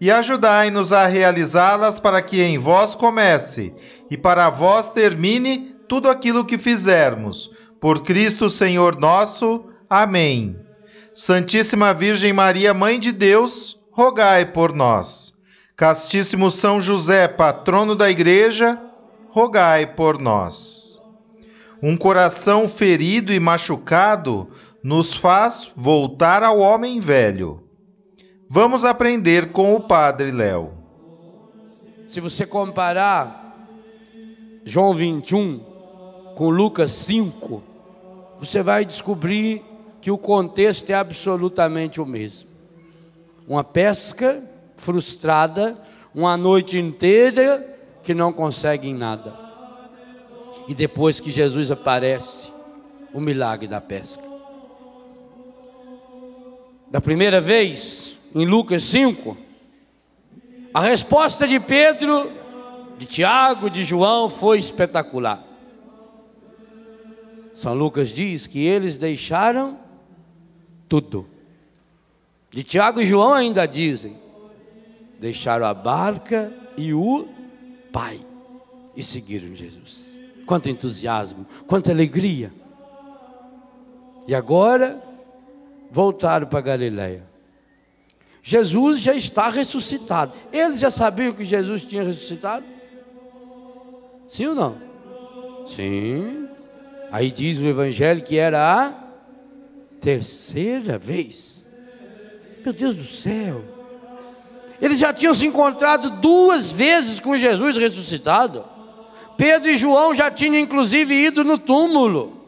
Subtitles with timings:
[0.00, 3.74] e ajudai-nos a realizá-las para que em vós comece
[4.10, 7.50] e para vós termine tudo aquilo que fizermos.
[7.80, 9.64] Por Cristo Senhor nosso.
[9.88, 10.56] Amém.
[11.14, 15.36] Santíssima Virgem Maria, Mãe de Deus, rogai por nós.
[15.76, 18.80] Castíssimo São José, patrono da Igreja,
[19.28, 21.00] rogai por nós.
[21.82, 24.48] Um coração ferido e machucado
[24.82, 27.67] nos faz voltar ao homem velho.
[28.50, 30.72] Vamos aprender com o Padre Léo.
[32.06, 33.68] Se você comparar
[34.64, 35.58] João 21
[36.34, 37.62] com Lucas 5,
[38.38, 39.62] você vai descobrir
[40.00, 42.48] que o contexto é absolutamente o mesmo.
[43.46, 44.42] Uma pesca
[44.76, 45.76] frustrada,
[46.14, 49.38] uma noite inteira que não conseguem nada.
[50.66, 52.50] E depois que Jesus aparece,
[53.12, 54.22] o milagre da pesca.
[56.90, 59.36] Da primeira vez, em Lucas 5,
[60.72, 62.30] a resposta de Pedro,
[62.98, 65.44] de Tiago, de João foi espetacular.
[67.54, 69.78] São Lucas diz que eles deixaram
[70.88, 71.26] tudo.
[72.50, 74.16] De Tiago e João ainda dizem:
[75.18, 77.28] deixaram a barca e o
[77.92, 78.20] Pai
[78.96, 80.06] e seguiram Jesus.
[80.46, 82.52] Quanto entusiasmo, quanta alegria.
[84.26, 85.02] E agora
[85.90, 87.24] voltaram para Galiléia.
[88.42, 90.32] Jesus já está ressuscitado.
[90.52, 92.64] Eles já sabiam que Jesus tinha ressuscitado?
[94.28, 94.76] Sim ou não?
[95.66, 96.48] Sim.
[97.10, 98.94] Aí diz o Evangelho que era a
[100.00, 101.64] terceira vez.
[102.64, 103.64] Meu Deus do céu.
[104.80, 108.64] Eles já tinham se encontrado duas vezes com Jesus ressuscitado.
[109.36, 112.38] Pedro e João já tinham inclusive ido no túmulo.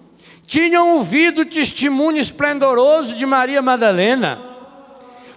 [0.47, 4.50] Tinham ouvido o testemunho esplendoroso de Maria Madalena.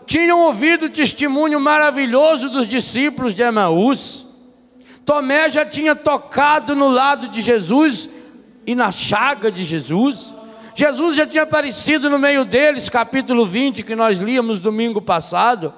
[0.06, 4.26] Tinham ouvido o testemunho maravilhoso dos discípulos de Emaús.
[5.06, 8.10] Tomé já tinha tocado no lado de Jesus
[8.66, 10.36] e na chaga de Jesus.
[10.76, 15.74] Jesus já tinha aparecido no meio deles, capítulo 20, que nós líamos domingo passado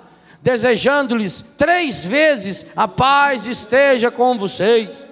[0.46, 5.10] desejando-lhes três vezes: a paz esteja com vocês.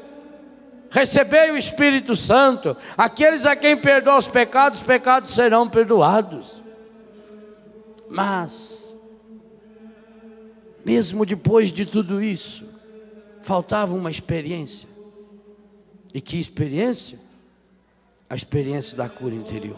[0.91, 2.78] Recebei o Espírito Santo.
[2.95, 6.62] Aqueles a quem perdoa os pecados, os pecados serão perdoados.
[8.07, 8.72] Mas,
[10.85, 12.66] mesmo depois de tudo isso,
[13.41, 14.89] faltava uma experiência.
[16.13, 17.19] E que experiência?
[18.29, 19.77] A experiência da cura interior.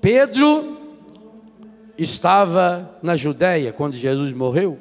[0.00, 0.78] Pedro
[1.96, 4.80] estava na Judéia quando Jesus morreu,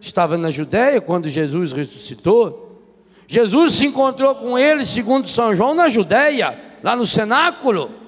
[0.00, 2.68] estava na Judéia quando Jesus ressuscitou.
[3.26, 7.99] Jesus se encontrou com ele, segundo São João, na Judéia, lá no cenáculo.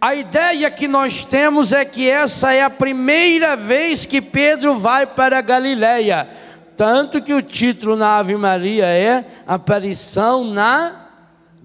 [0.00, 5.06] A ideia que nós temos é que essa é a primeira vez que Pedro vai
[5.06, 6.26] para Galiléia.
[6.74, 11.08] Tanto que o título na Ave Maria é Aparição na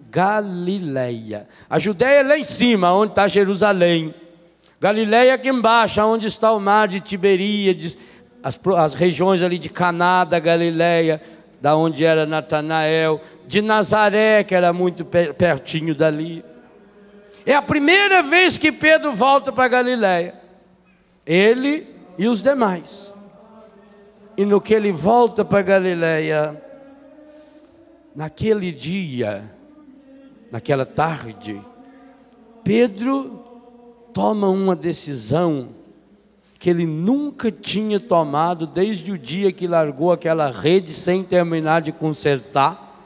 [0.09, 1.47] Galiléia.
[1.69, 4.13] A Judéia é lá em cima, onde está Jerusalém.
[4.81, 7.97] Galiléia aqui embaixo, onde está o mar de Tiberíades,
[8.43, 11.21] as, as regiões ali de Caná da Galiléia,
[11.61, 16.43] da onde era Natanael, de Nazaré, que era muito pertinho dali.
[17.45, 20.33] É a primeira vez que Pedro volta para Galiléia.
[21.25, 21.87] Ele
[22.17, 23.13] e os demais.
[24.35, 26.61] E no que ele volta para Galiléia,
[28.15, 29.43] naquele dia,
[30.51, 31.61] naquela tarde,
[32.63, 33.43] Pedro
[34.13, 35.69] toma uma decisão
[36.57, 41.91] que ele nunca tinha tomado desde o dia que largou aquela rede sem terminar de
[41.91, 43.03] consertar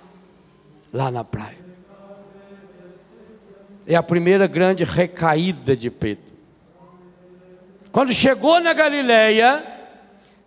[0.93, 1.58] lá na praia.
[3.89, 6.23] É a primeira grande recaída de Pedro.
[7.91, 9.65] Quando chegou na Galileia,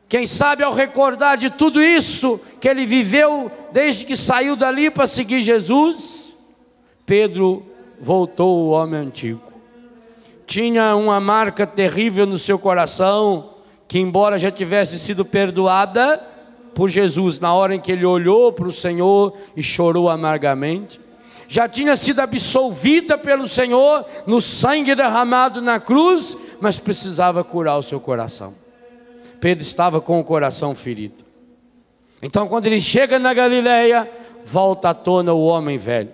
[0.08, 5.08] quem sabe ao recordar de tudo isso que ele viveu desde que saiu dali para
[5.08, 6.36] seguir Jesus,
[7.04, 7.66] Pedro
[8.00, 9.42] voltou o homem antigo.
[10.46, 13.54] Tinha uma marca terrível no seu coração,
[13.88, 16.18] que embora já tivesse sido perdoada
[16.74, 21.00] por Jesus na hora em que ele olhou para o Senhor e chorou amargamente,
[21.52, 27.82] já tinha sido absolvida pelo Senhor no sangue derramado na cruz, mas precisava curar o
[27.82, 28.54] seu coração.
[29.38, 31.22] Pedro estava com o coração ferido.
[32.22, 34.10] Então, quando ele chega na Galileia,
[34.42, 36.08] volta à tona o homem velho.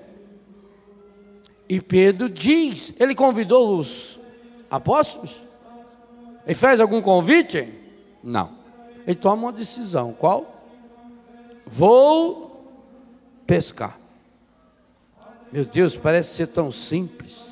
[1.68, 4.18] E Pedro diz: ele convidou os
[4.68, 5.36] apóstolos?
[6.44, 7.72] Ele fez algum convite?
[8.24, 8.50] Não.
[9.06, 10.64] Ele toma uma decisão: qual?
[11.64, 12.60] Vou
[13.46, 14.07] pescar.
[15.52, 17.46] Meu Deus, parece ser tão simples.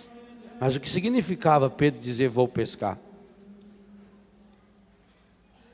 [0.61, 2.99] Mas o que significava Pedro dizer vou pescar?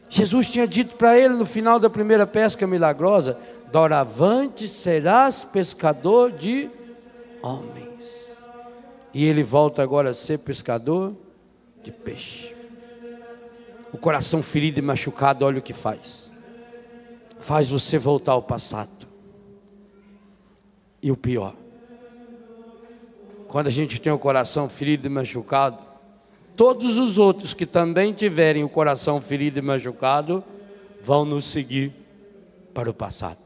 [0.09, 3.39] Jesus tinha dito para ele no final da primeira pesca milagrosa:
[3.71, 6.71] Doravante serás pescador de
[7.43, 8.43] homens.
[9.15, 11.15] E ele volta agora a ser pescador
[11.83, 12.55] de peixe.
[13.93, 16.31] O coração ferido e machucado, olha o que faz.
[17.39, 19.07] Faz você voltar ao passado.
[21.03, 21.55] E o pior,
[23.53, 25.77] quando a gente tem o coração ferido e machucado,
[26.57, 30.43] todos os outros que também tiverem o coração ferido e machucado
[31.03, 31.93] vão nos seguir
[32.73, 33.37] para o passado.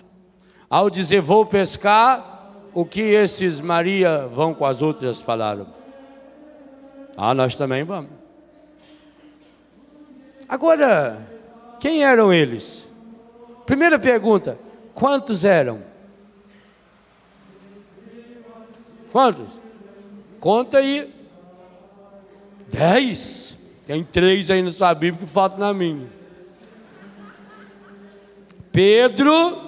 [0.71, 5.67] Ao dizer vou pescar, o que esses Maria vão com as outras falaram?
[7.17, 8.13] Ah, nós também vamos.
[10.49, 11.21] Agora,
[11.81, 12.89] quem eram eles?
[13.67, 14.57] Primeira pergunta:
[14.95, 15.83] quantos eram?
[19.11, 19.66] Quantos?
[20.41, 21.13] Conta aí.
[22.69, 23.57] Dez.
[23.85, 26.09] Tem três aí nessa Bíblia que falta na minha.
[28.73, 29.63] Pedro,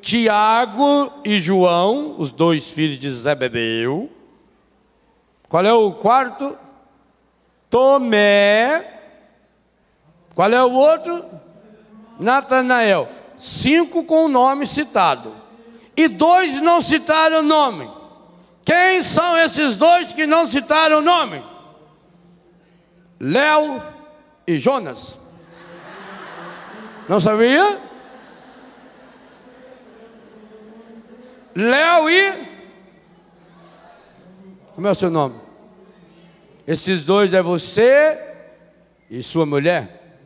[0.00, 4.10] Tiago e João, os dois filhos de Zebedeu.
[5.48, 6.56] Qual é o quarto?
[7.70, 9.00] Tomé.
[10.34, 11.24] Qual é o outro?
[12.18, 13.08] Natanael.
[13.36, 15.34] Cinco com o nome citado.
[15.96, 18.01] E dois não citaram o nome.
[18.64, 21.42] Quem são esses dois que não citaram o nome?
[23.18, 23.82] Léo
[24.46, 25.18] e Jonas.
[27.08, 27.80] Não sabia?
[31.54, 32.52] Léo e.
[34.74, 35.34] Como é o seu nome?
[36.66, 38.18] Esses dois é você
[39.10, 40.16] e sua mulher.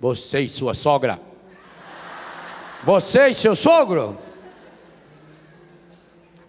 [0.00, 1.20] Você e sua sogra.
[2.84, 4.18] Você e seu sogro.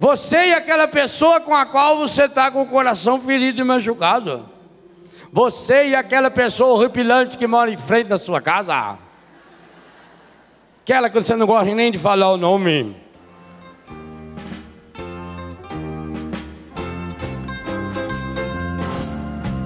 [0.01, 4.49] Você e aquela pessoa com a qual você está com o coração ferido e machucado.
[5.31, 8.97] Você e aquela pessoa horripilante que mora em frente da sua casa.
[10.81, 12.97] Aquela que você não gosta nem de falar o nome.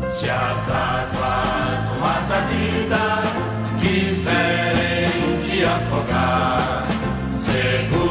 [0.09, 1.85] Se as águas
[2.27, 2.97] do vida
[3.79, 6.83] quiserem te afogar,
[7.37, 8.04] segura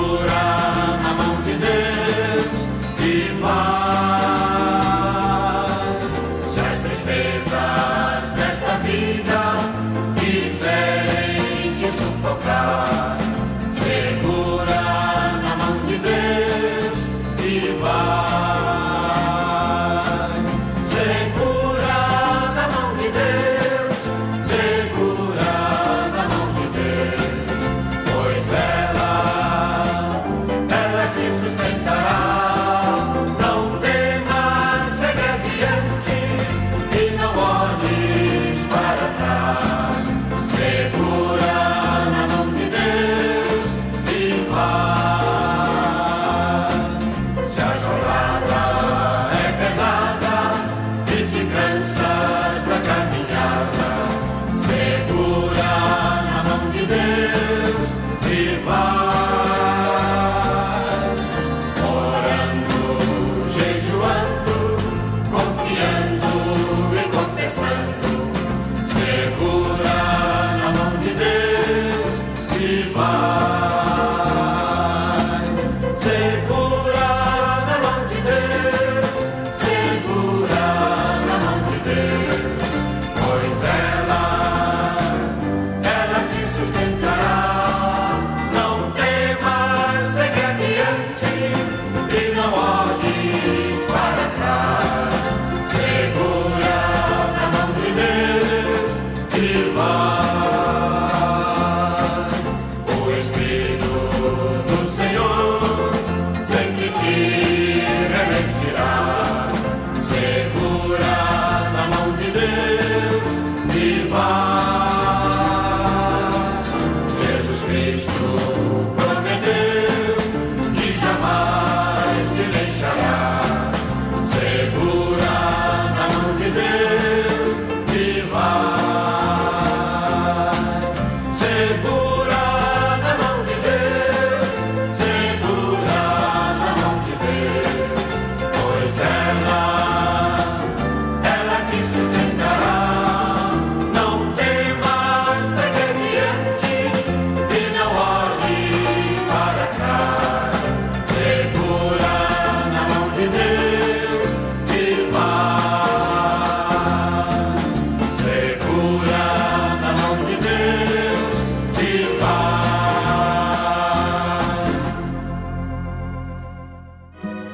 [11.84, 13.03] quiserem te sufocar,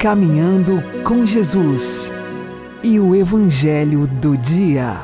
[0.01, 2.11] Caminhando com Jesus
[2.83, 4.97] e o Evangelho do Dia.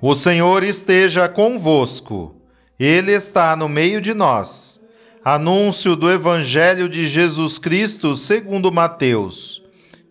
[0.00, 2.34] O Senhor esteja convosco,
[2.78, 4.80] Ele está no meio de nós.
[5.22, 9.62] Anúncio do Evangelho de Jesus Cristo segundo Mateus.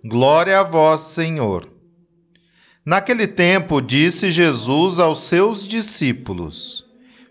[0.06, 1.68] Glória a vós, Senhor.
[2.86, 6.86] Naquele tempo disse Jesus aos seus discípulos: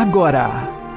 [0.00, 0.48] Agora,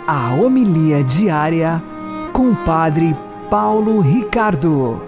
[0.08, 1.84] a homilia diária
[2.32, 3.14] com o Padre
[3.50, 5.02] Paulo Ricardo.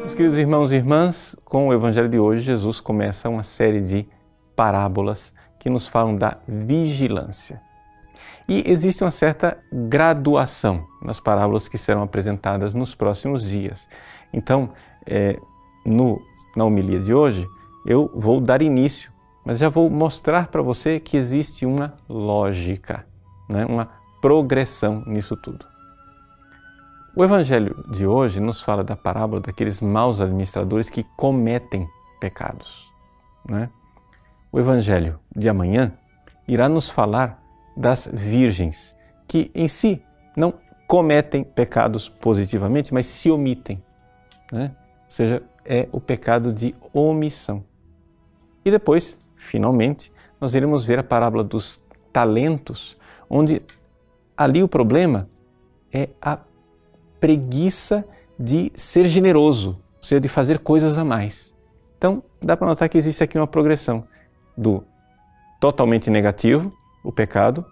[0.00, 4.06] Meus queridos irmãos e irmãs, com o Evangelho de hoje, Jesus começa uma série de
[4.54, 7.62] parábolas que nos falam da vigilância.
[8.46, 13.88] E existe uma certa graduação nas parábolas que serão apresentadas nos próximos dias.
[14.34, 14.68] Então,
[15.06, 15.40] é,
[15.86, 16.20] no,
[16.54, 17.48] na homilia de hoje,
[17.86, 19.13] eu vou dar início,
[19.44, 23.06] mas já vou mostrar para você que existe uma lógica,
[23.48, 23.66] né?
[23.66, 25.66] uma progressão nisso tudo.
[27.14, 32.90] O Evangelho de hoje nos fala da parábola daqueles maus administradores que cometem pecados.
[33.48, 33.68] Né?
[34.50, 35.92] O Evangelho de amanhã
[36.48, 37.40] irá nos falar
[37.76, 38.96] das virgens,
[39.28, 40.02] que em si
[40.36, 40.54] não
[40.88, 43.82] cometem pecados positivamente, mas se omitem.
[44.50, 44.74] Né?
[45.04, 47.64] Ou seja, é o pecado de omissão.
[48.64, 51.82] E depois, finalmente, nós iremos ver a parábola dos
[52.12, 52.96] talentos,
[53.28, 53.62] onde
[54.36, 55.28] ali o problema
[55.92, 56.38] é a
[57.20, 58.04] preguiça
[58.38, 61.56] de ser generoso, ou seja, de fazer coisas a mais.
[61.96, 64.04] Então, dá para notar que existe aqui uma progressão
[64.56, 64.84] do
[65.60, 66.72] totalmente negativo,
[67.02, 67.64] o pecado,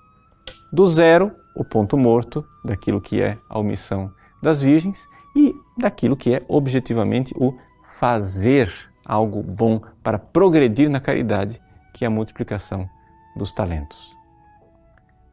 [0.72, 4.10] do zero, o ponto morto, daquilo que é a omissão
[4.42, 7.54] das virgens, e daquilo que é objetivamente o
[7.98, 11.60] fazer algo bom para progredir na caridade,
[11.92, 12.88] que é a multiplicação
[13.36, 14.16] dos talentos.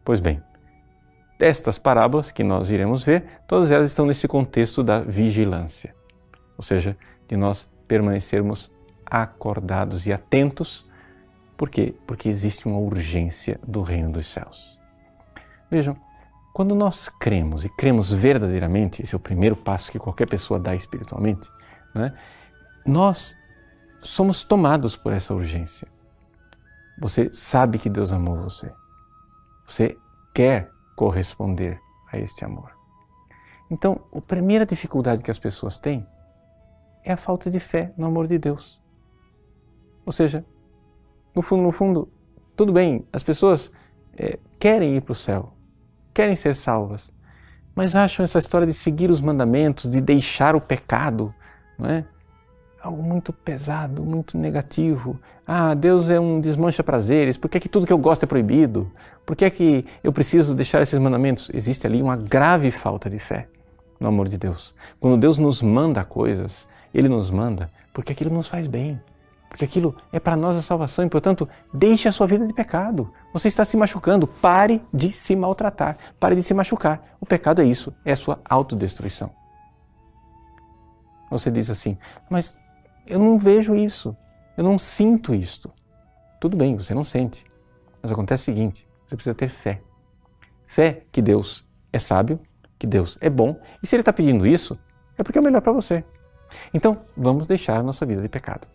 [0.03, 0.41] Pois bem,
[1.39, 5.95] estas parábolas que nós iremos ver, todas elas estão nesse contexto da vigilância,
[6.57, 6.97] ou seja,
[7.27, 8.71] de nós permanecermos
[9.05, 10.85] acordados e atentos.
[11.57, 11.93] Por quê?
[12.05, 14.79] Porque existe uma urgência do reino dos céus.
[15.69, 15.95] Vejam,
[16.53, 20.75] quando nós cremos e cremos verdadeiramente, esse é o primeiro passo que qualquer pessoa dá
[20.75, 21.49] espiritualmente,
[21.93, 22.13] né?
[22.85, 23.35] nós
[24.01, 25.87] somos tomados por essa urgência.
[26.99, 28.71] Você sabe que Deus amou você.
[29.65, 29.97] Você
[30.33, 31.79] quer corresponder
[32.11, 32.71] a este amor.
[33.71, 36.05] Então, a primeira dificuldade que as pessoas têm
[37.03, 38.81] é a falta de fé no amor de Deus.
[40.05, 40.43] Ou seja,
[41.35, 42.11] no fundo, no fundo,
[42.55, 43.71] tudo bem, as pessoas
[44.17, 45.53] é, querem ir para o céu,
[46.13, 47.13] querem ser salvas,
[47.75, 51.33] mas acham essa história de seguir os mandamentos, de deixar o pecado,
[51.77, 52.05] não é?
[52.81, 55.19] Algo muito pesado, muito negativo.
[55.45, 58.25] Ah, Deus é um desmancha prazeres, por que, é que tudo que eu gosto é
[58.25, 58.91] proibido?
[59.25, 61.49] Por que, é que eu preciso deixar esses mandamentos?
[61.53, 63.47] Existe ali uma grave falta de fé
[63.99, 64.73] no amor de Deus.
[64.99, 69.01] Quando Deus nos manda coisas, Ele nos manda porque aquilo nos faz bem,
[69.49, 73.11] porque aquilo é para nós a salvação e, portanto, deixe a sua vida de pecado.
[73.33, 77.17] Você está se machucando, pare de se maltratar, pare de se machucar.
[77.19, 79.31] O pecado é isso, é a sua autodestruição.
[81.29, 81.97] Você diz assim,
[82.29, 82.55] mas
[83.09, 84.15] eu não vejo isso,
[84.55, 85.71] eu não sinto isto.
[86.39, 87.43] Tudo bem, você não sente,
[88.01, 89.81] mas acontece o seguinte: você precisa ter fé.
[90.63, 92.39] Fé que Deus é sábio,
[92.77, 94.77] que Deus é bom, e se Ele está pedindo isso,
[95.17, 96.03] é porque é o melhor para você.
[96.73, 98.67] Então, vamos deixar a nossa vida de pecado.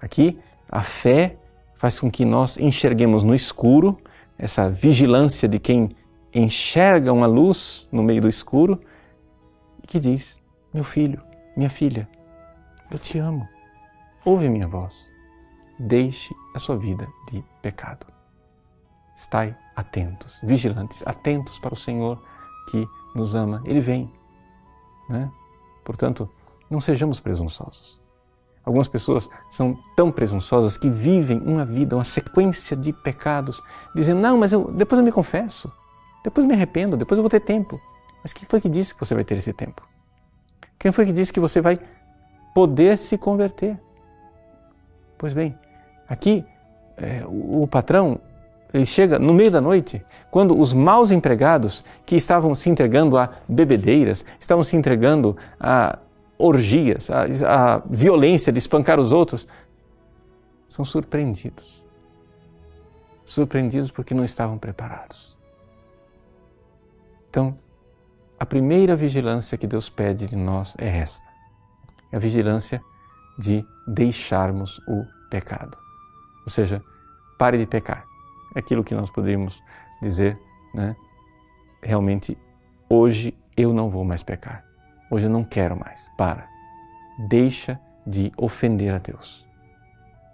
[0.00, 0.38] Aqui,
[0.68, 1.36] a fé
[1.74, 3.96] faz com que nós enxerguemos no escuro,
[4.38, 5.90] essa vigilância de quem
[6.34, 8.80] enxerga uma luz no meio do escuro,
[9.82, 10.40] e que diz:
[10.74, 11.22] Meu filho,
[11.56, 12.08] minha filha,
[12.90, 13.48] eu te amo.
[14.24, 15.12] Ouve minha voz.
[15.78, 18.06] Deixe a sua vida de pecado.
[19.14, 22.22] Estai atentos, vigilantes, atentos para o Senhor
[22.70, 23.62] que nos ama.
[23.64, 24.12] Ele vem.
[25.08, 25.30] Né?
[25.84, 26.28] Portanto,
[26.68, 28.00] não sejamos presunçosos.
[28.64, 33.62] Algumas pessoas são tão presunçosas que vivem uma vida, uma sequência de pecados,
[33.94, 35.72] dizendo: Não, mas eu, depois eu me confesso,
[36.24, 37.80] depois eu me arrependo, depois eu vou ter tempo.
[38.24, 39.86] Mas quem foi que disse que você vai ter esse tempo?
[40.76, 41.78] Quem foi que disse que você vai
[42.56, 43.78] poder se converter?
[45.18, 45.54] Pois bem,
[46.08, 46.42] aqui
[46.96, 48.18] é, o, o patrão
[48.72, 53.28] ele chega no meio da noite, quando os maus empregados que estavam se entregando a
[53.46, 55.98] bebedeiras, estavam se entregando a
[56.38, 59.46] orgias, a, a violência de espancar os outros,
[60.66, 61.84] são surpreendidos.
[63.26, 65.36] Surpreendidos porque não estavam preparados.
[67.28, 67.54] Então,
[68.40, 71.35] a primeira vigilância que Deus pede de nós é esta:
[72.12, 72.82] é a vigilância
[73.38, 75.76] de deixarmos o pecado.
[76.44, 76.82] Ou seja,
[77.38, 78.04] pare de pecar.
[78.54, 79.62] É aquilo que nós poderíamos
[80.00, 80.38] dizer,
[80.74, 80.96] né?
[81.82, 82.38] Realmente,
[82.88, 84.64] hoje eu não vou mais pecar.
[85.10, 86.10] Hoje eu não quero mais.
[86.16, 86.48] Para.
[87.28, 89.46] Deixa de ofender a Deus.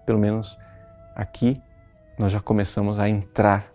[0.07, 0.59] Pelo menos
[1.15, 1.61] aqui
[2.19, 3.73] nós já começamos a entrar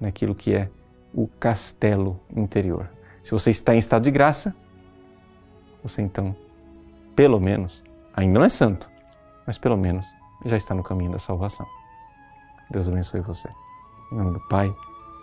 [0.00, 0.70] naquilo que é
[1.12, 2.88] o castelo interior.
[3.22, 4.54] Se você está em estado de graça,
[5.82, 6.34] você então,
[7.14, 7.82] pelo menos,
[8.14, 8.90] ainda não é santo,
[9.46, 10.06] mas pelo menos
[10.44, 11.66] já está no caminho da salvação.
[12.70, 13.48] Deus abençoe você.
[14.10, 14.74] Em nome do Pai,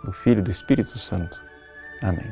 [0.03, 1.41] do Filho e do Espírito Santo.
[2.01, 2.25] Amém.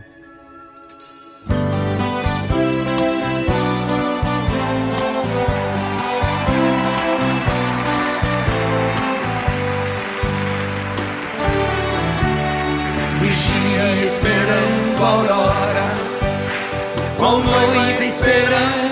[13.19, 15.85] Vigia esperando a aurora,
[17.17, 18.86] qual noiva esperando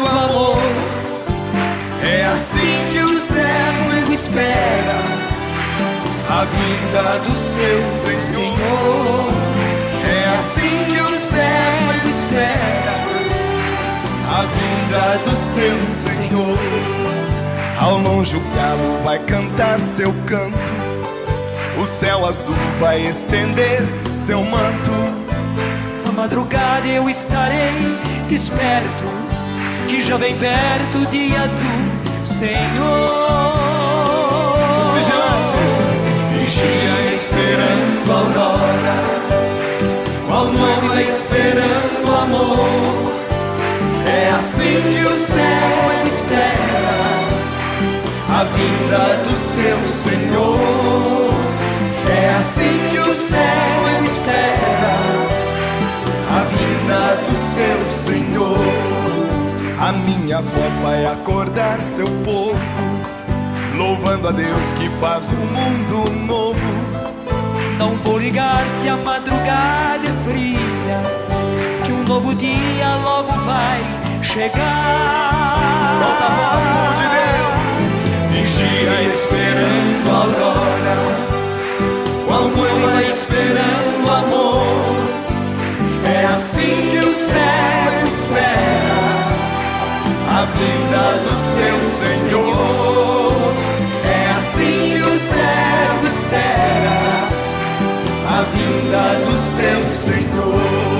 [6.36, 7.86] a vinda do seu
[8.21, 9.26] Senhor.
[10.06, 12.95] É assim que o servo espera
[14.28, 16.58] a vinda do seu Senhor.
[17.80, 20.58] Ao longe o galo vai cantar seu canto.
[21.82, 24.91] O céu azul vai estender seu manto.
[26.06, 29.06] Na madrugada eu estarei desperto,
[29.88, 33.14] que já vem perto o dia do Senhor.
[48.65, 51.30] Vinda do seu Senhor.
[52.10, 54.95] É assim que o céu espera
[56.32, 58.58] a vinda do seu Senhor.
[59.80, 62.58] A minha voz vai acordar seu povo,
[63.78, 66.60] louvando a Deus que faz um mundo novo.
[67.78, 71.04] Não vou ligar se a madrugada é fria,
[71.86, 73.82] que um novo dia logo vai
[74.23, 75.56] chegar.
[75.99, 77.55] Solta a voz, povo de Deus,
[78.45, 80.97] vigia esperando a aurora
[82.27, 84.95] qual noiva esperando amor.
[86.08, 88.99] É assim que o céu espera
[90.29, 93.53] a vinda do seu Senhor.
[94.05, 97.29] É assim que o céu espera
[98.29, 100.94] a vinda do seu Senhor.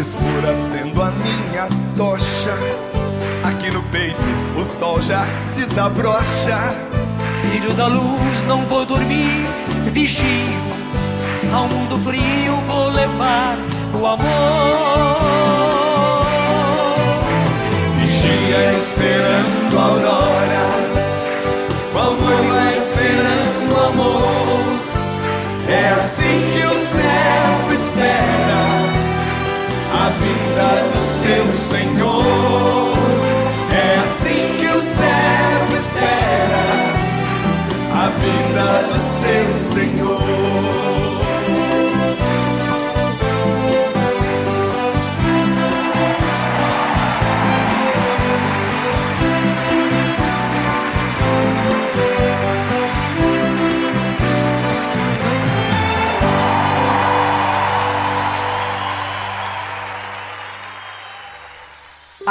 [0.00, 2.56] Escura sendo a minha tocha,
[3.44, 4.16] aqui no peito
[4.58, 5.22] o sol já
[5.54, 6.74] desabrocha.
[7.42, 9.46] Filho da luz, não vou dormir,
[9.92, 10.24] vigio.
[11.52, 13.58] Ao mundo frio vou levar
[13.92, 15.20] o amor.
[17.98, 20.29] Vigia esperando a aurora,
[31.20, 32.94] seu Senhor.
[33.72, 36.64] É assim que o servo espera
[37.92, 40.79] a vinda do seu Senhor.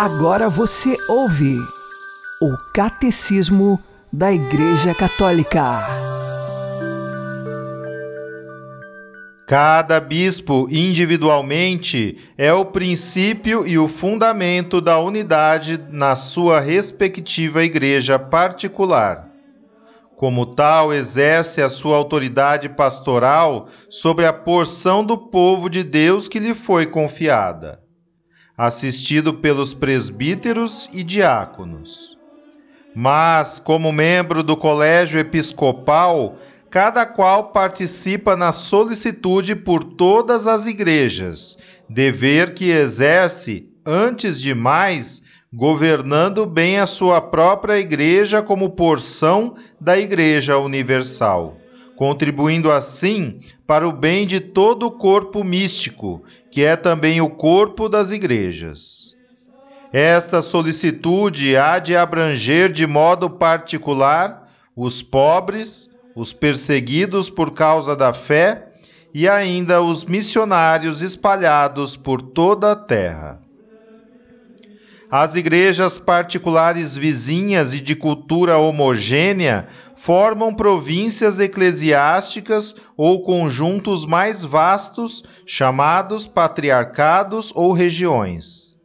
[0.02, 1.58] Agora você ouve
[2.42, 3.78] o Catecismo
[4.14, 5.62] da Igreja Católica.
[9.46, 18.18] Cada bispo individualmente é o princípio e o fundamento da unidade na sua respectiva igreja
[18.18, 19.28] particular.
[20.16, 26.40] Como tal, exerce a sua autoridade pastoral sobre a porção do povo de Deus que
[26.40, 27.82] lhe foi confiada,
[28.60, 32.18] assistido pelos presbíteros e diáconos.
[32.94, 36.36] Mas, como membro do colégio episcopal,
[36.70, 45.24] cada qual participa na solicitude por todas as igrejas, dever que exerce, antes de mais,
[45.54, 51.56] governando bem a sua própria igreja como porção da Igreja Universal,
[52.00, 57.90] contribuindo assim para o bem de todo o corpo místico, que é também o corpo
[57.90, 59.14] das igrejas.
[59.92, 68.14] Esta solicitude há de abranger de modo particular os pobres, os perseguidos por causa da
[68.14, 68.70] fé
[69.14, 73.42] e ainda os missionários espalhados por toda a terra.
[75.12, 85.24] As igrejas particulares vizinhas e de cultura homogênea formam províncias eclesiásticas ou conjuntos mais vastos,
[85.48, 88.76] chamados patriarcados ou regiões.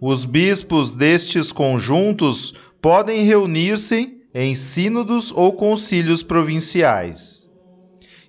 [0.00, 7.48] Os bispos destes conjuntos podem reunir-se em sínodos ou concílios provinciais.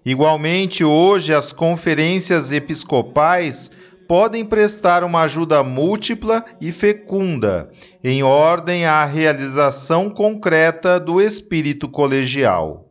[0.06, 3.72] Igualmente, hoje, as conferências episcopais
[4.08, 7.70] podem prestar uma ajuda múltipla e fecunda,
[8.04, 12.86] em ordem à realização concreta do espírito colegial.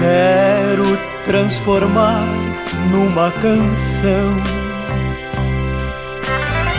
[0.00, 2.51] Quero transformar
[2.90, 4.62] numa canção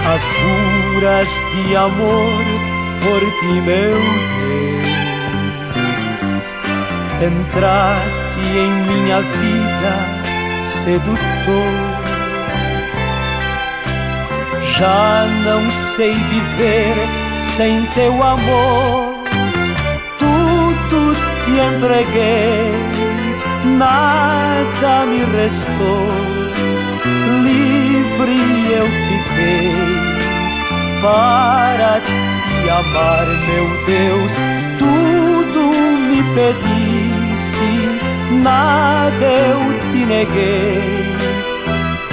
[0.05, 2.43] as juras de amor
[3.01, 3.95] por ti, meu
[4.39, 4.93] Deus.
[7.21, 9.93] Entraste em minha vida,
[10.59, 11.23] sedutor.
[14.61, 16.95] Já não sei viver
[17.37, 19.23] sem teu amor.
[20.19, 23.02] Tudo te entreguei
[23.63, 26.07] nada me restou,
[27.43, 29.73] livre eu fiquei
[31.01, 34.33] para te amar, meu Deus.
[34.77, 35.71] Tudo
[36.09, 37.71] me pediste,
[38.41, 40.81] nada eu te neguei.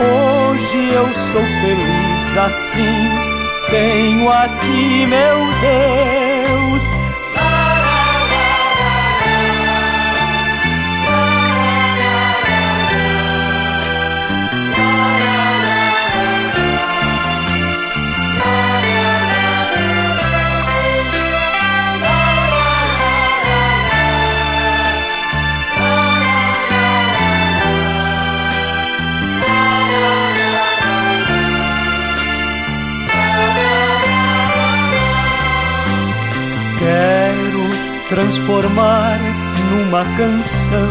[0.01, 3.09] Hoje eu sou feliz assim,
[3.71, 6.30] tenho a ti, meu Deus
[38.11, 39.21] transformar
[39.71, 40.91] numa canção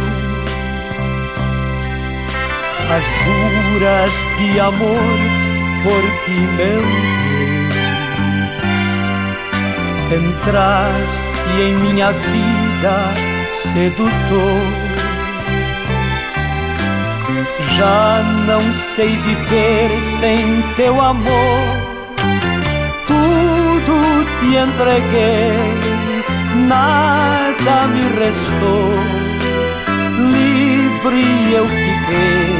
[2.89, 5.19] as juras de amor
[5.83, 7.79] por ti, meu Deus.
[10.11, 11.27] Entraste
[11.61, 13.13] em minha vida,
[13.51, 14.61] sedutor.
[17.75, 21.63] Já não sei viver sem teu amor.
[23.05, 25.88] Tudo te entreguei
[26.69, 28.93] nada me restou,
[30.31, 32.59] livre eu fiquei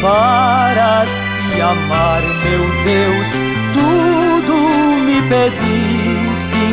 [0.00, 3.28] para te amar, meu Deus.
[3.74, 4.56] Tudo
[5.04, 6.66] me pediste,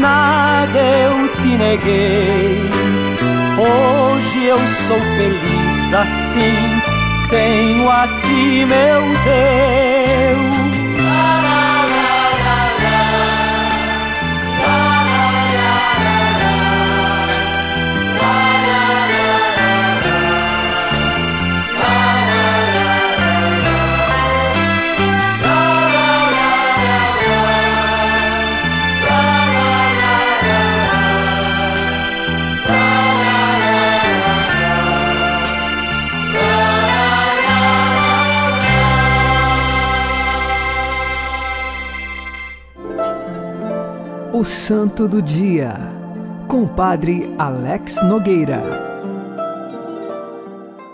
[0.00, 2.60] nada eu te neguei.
[3.56, 6.82] Hoje eu sou feliz assim,
[7.30, 10.15] tenho a ti, meu Deus.
[44.36, 45.72] O Santo do Dia,
[46.46, 48.60] com Padre Alex Nogueira.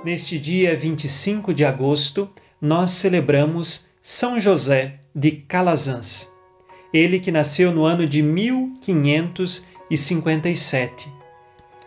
[0.05, 6.31] Neste dia 25 de agosto, nós celebramos São José de Calazans.
[6.94, 11.12] Ele que nasceu no ano de 1557.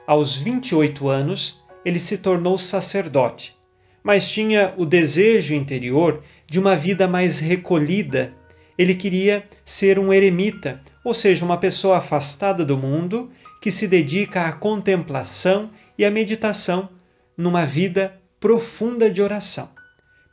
[0.06, 3.56] Aos 28 anos, ele se tornou sacerdote,
[4.04, 8.34] mas tinha o desejo interior de uma vida mais recolhida.
[8.78, 13.30] Ele queria ser um eremita, ou seja, uma pessoa afastada do mundo
[13.62, 16.90] que se dedica à contemplação e à meditação
[17.38, 19.70] numa vida profunda de oração.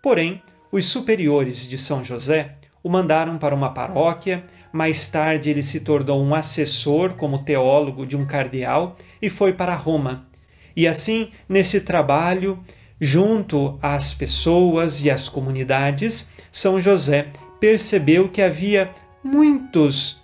[0.03, 4.45] Porém, os superiores de São José o mandaram para uma paróquia.
[4.73, 9.75] Mais tarde, ele se tornou um assessor como teólogo de um cardeal e foi para
[9.75, 10.27] Roma.
[10.75, 12.59] E assim, nesse trabalho,
[12.99, 17.29] junto às pessoas e às comunidades, São José
[17.61, 18.91] percebeu que havia
[19.23, 20.22] muitos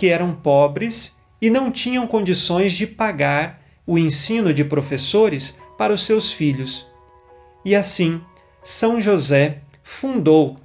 [0.00, 6.06] que eram pobres e não tinham condições de pagar o ensino de professores para os
[6.06, 6.86] seus filhos.
[7.66, 8.22] E assim,
[8.62, 10.56] São José fundou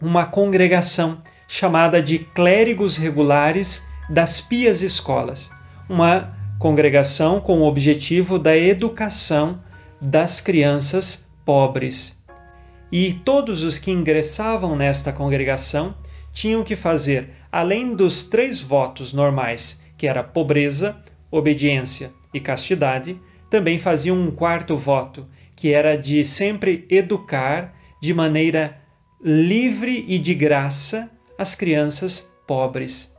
[0.00, 5.50] uma congregação chamada de Clérigos Regulares das Pias Escolas,
[5.88, 9.60] uma congregação com o objetivo da educação
[10.00, 12.24] das crianças pobres.
[12.92, 15.92] E todos os que ingressavam nesta congregação
[16.32, 20.94] tinham que fazer, além dos três votos normais, que era pobreza,
[21.30, 28.78] obediência e castidade, também faziam um quarto voto, que era de sempre educar de maneira
[29.24, 33.16] livre e de graça as crianças pobres.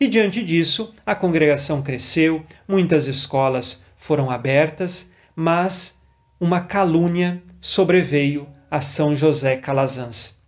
[0.00, 6.00] E diante disso, a congregação cresceu, muitas escolas foram abertas, mas
[6.40, 10.45] uma calúnia sobreveio a São José Calazans.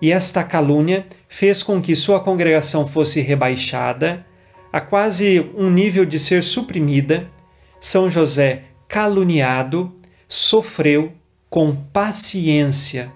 [0.00, 4.24] E esta calúnia fez com que sua congregação fosse rebaixada
[4.72, 7.28] a quase um nível de ser suprimida.
[7.80, 9.92] São José, caluniado,
[10.28, 11.12] sofreu
[11.50, 13.12] com paciência.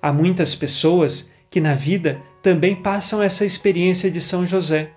[0.00, 4.92] Há muitas pessoas que na vida também passam essa experiência de São José,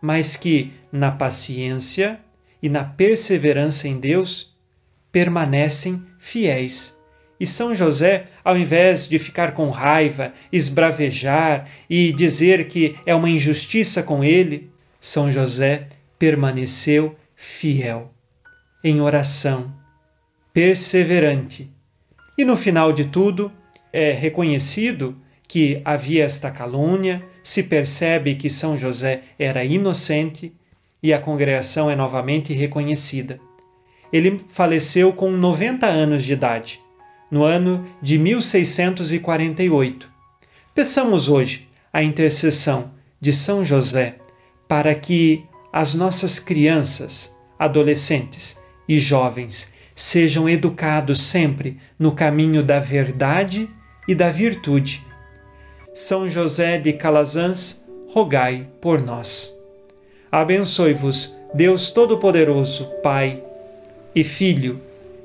[0.00, 2.18] mas que na paciência
[2.60, 4.56] e na perseverança em Deus
[5.12, 7.01] permanecem fiéis
[7.42, 13.28] e São José, ao invés de ficar com raiva, esbravejar e dizer que é uma
[13.28, 18.14] injustiça com ele, São José permaneceu fiel,
[18.84, 19.74] em oração,
[20.52, 21.68] perseverante.
[22.38, 23.50] E no final de tudo,
[23.92, 25.16] é reconhecido
[25.48, 30.54] que havia esta calúnia, se percebe que São José era inocente
[31.02, 33.40] e a congregação é novamente reconhecida.
[34.12, 36.81] Ele faleceu com 90 anos de idade
[37.32, 40.06] no ano de 1648.
[40.74, 44.16] Peçamos hoje a intercessão de São José
[44.68, 45.42] para que
[45.72, 53.68] as nossas crianças, adolescentes e jovens sejam educados sempre no caminho da verdade
[54.06, 55.02] e da virtude.
[55.94, 59.58] São José de Calazans, rogai por nós.
[60.30, 63.42] Abençoe-vos, Deus Todo-Poderoso, Pai
[64.14, 64.80] e Filho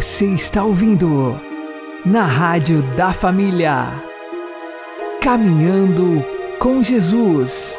[0.00, 1.38] Você está ouvindo
[2.06, 4.02] na Rádio da Família.
[5.20, 6.24] Caminhando
[6.58, 7.78] com Jesus.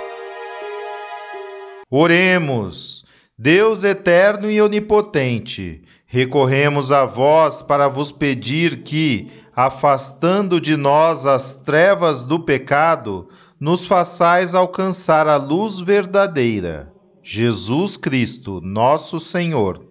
[1.89, 3.03] Oremos.
[3.35, 11.55] Deus eterno e onipotente, recorremos a vós para vos pedir que, afastando de nós as
[11.55, 13.29] trevas do pecado,
[13.59, 16.93] nos façais alcançar a luz verdadeira.
[17.23, 19.90] Jesus Cristo, nosso Senhor.